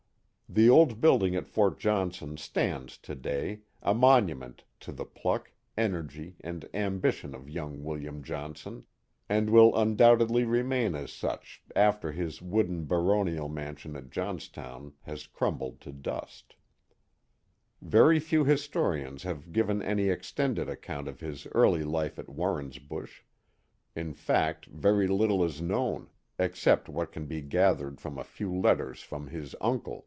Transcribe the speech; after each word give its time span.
The 0.53 0.69
old 0.69 0.99
building 0.99 1.33
at 1.37 1.47
Fort 1.47 1.79
Johnson 1.79 2.35
stands 2.35 2.97
to 2.97 3.15
day, 3.15 3.61
a 3.81 3.93
monu 3.95 4.37
ment 4.37 4.65
to 4.81 4.91
the 4.91 5.05
pluck, 5.05 5.49
energy, 5.77 6.35
and 6.41 6.67
ambition 6.73 7.33
of 7.33 7.49
young 7.49 7.85
William 7.85 8.21
Johnson, 8.21 8.83
and 9.29 9.49
will 9.49 9.73
undoubtedly 9.73 10.43
remain 10.43 10.93
as 10.93 11.13
such 11.13 11.61
after 11.73 12.11
his 12.11 12.41
wooden 12.41 12.83
baronial 12.85 13.47
mansion 13.47 13.95
at 13.95 14.09
Johnstown 14.09 14.91
has 15.03 15.25
crumbled 15.25 15.79
to 15.79 15.93
dust. 15.93 16.55
132 17.79 17.79
The 17.79 17.85
Mohawk 17.85 17.91
Valley 17.91 17.91
Very 17.91 18.19
few 18.19 18.43
historians 19.07 19.23
have 19.23 19.53
given 19.53 19.81
any 19.81 20.09
extended 20.09 20.67
account 20.67 21.07
of 21.07 21.21
his" 21.21 21.47
early 21.53 21.85
life 21.85 22.19
at 22.19 22.25
VVarrensbush; 22.27 23.21
in 23.95 24.13
fact, 24.13 24.65
very 24.65 25.07
little 25.07 25.45
is 25.45 25.61
known, 25.61 26.09
except 26.37 26.89
what 26.89 27.13
can 27.13 27.25
be 27.25 27.39
gathered 27.41 28.01
from 28.01 28.17
a 28.17 28.25
few 28.25 28.53
letters 28.53 29.01
from 29.01 29.27
his 29.27 29.55
uncle. 29.61 29.99